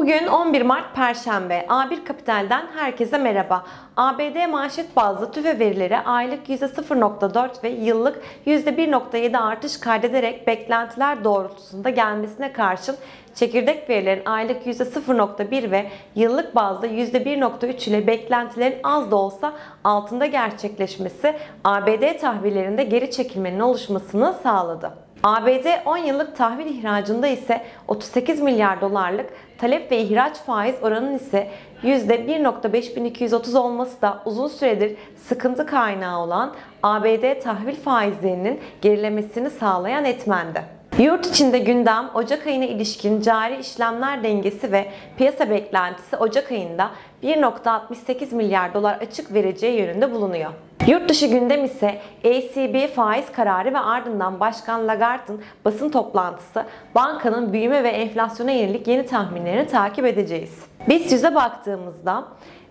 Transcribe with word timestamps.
Bugün 0.00 0.26
11 0.26 0.62
Mart 0.62 0.94
Perşembe. 0.94 1.66
A1 1.68 2.04
Kapital'den 2.04 2.66
herkese 2.74 3.18
merhaba. 3.18 3.64
ABD 3.96 4.50
manşet 4.50 4.96
bazlı 4.96 5.32
tüfe 5.32 5.58
verileri 5.58 5.98
aylık 5.98 6.48
%0.4 6.48 7.64
ve 7.64 7.68
yıllık 7.68 8.22
%1.7 8.46 9.38
artış 9.38 9.76
kaydederek 9.76 10.46
beklentiler 10.46 11.24
doğrultusunda 11.24 11.90
gelmesine 11.90 12.52
karşın 12.52 12.96
çekirdek 13.34 13.90
verilerin 13.90 14.26
aylık 14.26 14.66
%0.1 14.66 15.70
ve 15.70 15.90
yıllık 16.14 16.54
bazda 16.54 16.86
%1.3 16.86 17.90
ile 17.90 18.06
beklentilerin 18.06 18.78
az 18.84 19.10
da 19.10 19.16
olsa 19.16 19.52
altında 19.84 20.26
gerçekleşmesi 20.26 21.36
ABD 21.64 22.18
tahvillerinde 22.20 22.84
geri 22.84 23.10
çekilmenin 23.10 23.60
oluşmasını 23.60 24.34
sağladı. 24.42 25.09
ABD 25.22 25.66
10 25.86 25.96
yıllık 25.96 26.36
tahvil 26.36 26.66
ihracında 26.66 27.26
ise 27.28 27.62
38 27.88 28.40
milyar 28.40 28.80
dolarlık, 28.80 29.30
talep 29.58 29.90
ve 29.90 29.98
ihraç 29.98 30.36
faiz 30.36 30.74
oranının 30.82 31.14
ise 31.14 31.50
%1.5230 31.82 33.58
olması 33.58 34.02
da 34.02 34.22
uzun 34.24 34.48
süredir 34.48 34.96
sıkıntı 35.16 35.66
kaynağı 35.66 36.20
olan 36.20 36.54
ABD 36.82 37.40
tahvil 37.42 37.76
faizlerinin 37.76 38.60
gerilemesini 38.82 39.50
sağlayan 39.50 40.04
etmendi. 40.04 40.62
Yurt 40.98 41.26
içinde 41.26 41.58
gündem 41.58 42.10
Ocak 42.14 42.46
ayına 42.46 42.64
ilişkin 42.64 43.20
cari 43.20 43.60
işlemler 43.60 44.22
dengesi 44.24 44.72
ve 44.72 44.90
piyasa 45.16 45.50
beklentisi 45.50 46.16
Ocak 46.16 46.52
ayında 46.52 46.90
1.68 47.22 48.34
milyar 48.34 48.74
dolar 48.74 48.94
açık 48.94 49.34
vereceği 49.34 49.80
yönünde 49.80 50.14
bulunuyor. 50.14 50.50
Yurt 50.86 51.08
dışı 51.08 51.26
gündem 51.26 51.64
ise 51.64 51.98
ECB 52.24 52.94
faiz 52.94 53.32
kararı 53.32 53.74
ve 53.74 53.78
ardından 53.78 54.40
Başkan 54.40 54.88
Lagarde'ın 54.88 55.40
basın 55.64 55.90
toplantısı 55.90 56.64
bankanın 56.94 57.52
büyüme 57.52 57.84
ve 57.84 57.88
enflasyona 57.88 58.50
yönelik 58.50 58.88
yeni 58.88 59.06
tahminlerini 59.06 59.66
takip 59.66 60.04
edeceğiz. 60.06 60.58
BIST 60.88 61.12
100'e 61.12 61.34
baktığımızda 61.34 62.24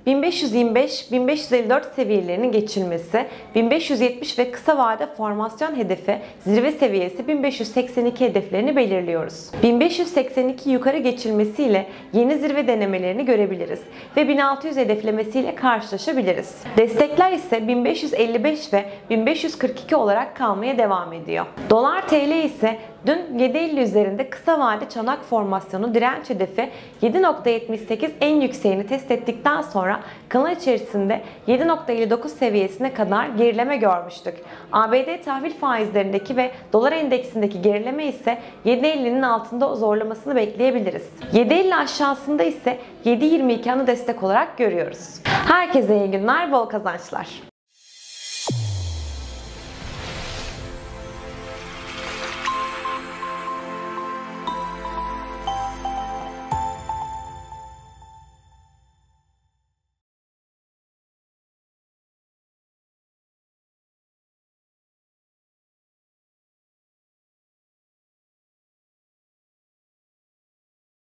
1525-1554 0.07 1.95
seviyelerinin 1.95 2.51
geçilmesi, 2.51 3.25
1570 3.55 4.39
ve 4.39 4.51
kısa 4.51 4.77
vade 4.77 5.07
formasyon 5.07 5.75
hedefi 5.75 6.19
zirve 6.39 6.71
seviyesi 6.71 7.27
1582 7.27 8.25
hedeflerini 8.25 8.75
belirliyoruz. 8.75 9.51
1582 9.63 10.69
yukarı 10.69 10.97
geçilmesiyle 10.97 11.87
yeni 12.13 12.37
zirve 12.37 12.67
denemelerini 12.67 13.25
görebiliriz 13.25 13.79
ve 14.17 14.27
1600 14.27 14.77
hedeflemesiyle 14.77 15.55
karşılaşabiliriz. 15.55 16.55
Destekler 16.77 17.31
ise 17.31 17.67
1555 17.67 18.73
ve 18.73 18.85
1542 19.09 19.95
olarak 19.95 20.35
kalmaya 20.35 20.77
devam 20.77 21.13
ediyor. 21.13 21.45
Dolar 21.69 22.07
TL 22.07 22.43
ise 22.43 22.77
Dün 23.05 23.39
7.50 23.39 23.81
üzerinde 23.81 24.29
kısa 24.29 24.59
vade 24.59 24.89
çanak 24.89 25.23
formasyonu 25.23 25.93
direnç 25.93 26.29
hedefi 26.29 26.69
7.78 27.01 28.09
en 28.21 28.41
yükseğini 28.41 28.87
test 28.87 29.11
ettikten 29.11 29.61
sonra 29.61 29.99
kanal 30.29 30.51
içerisinde 30.51 31.21
7.59 31.47 32.27
seviyesine 32.27 32.93
kadar 32.93 33.27
gerileme 33.27 33.77
görmüştük. 33.77 34.35
ABD 34.71 35.23
tahvil 35.25 35.53
faizlerindeki 35.53 36.37
ve 36.37 36.51
dolar 36.73 36.91
endeksindeki 36.91 37.61
gerileme 37.61 38.05
ise 38.05 38.37
7.50'nin 38.65 39.21
altında 39.21 39.75
zorlamasını 39.75 40.35
bekleyebiliriz. 40.35 41.09
7.50 41.33 41.75
aşağısında 41.75 42.43
ise 42.43 42.77
7.22 43.05 43.71
ana 43.71 43.87
destek 43.87 44.23
olarak 44.23 44.57
görüyoruz. 44.57 45.19
Herkese 45.23 45.97
iyi 45.97 46.11
günler, 46.11 46.51
bol 46.51 46.65
kazançlar. 46.65 47.49